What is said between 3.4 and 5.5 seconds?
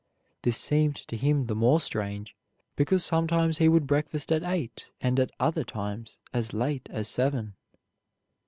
he would breakfast at eight and at